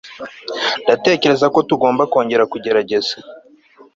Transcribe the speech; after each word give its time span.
ndatekereza 0.83 1.45
ko 1.53 1.59
tugomba 1.69 2.03
kongera 2.11 2.43
kugerageza 2.51 3.13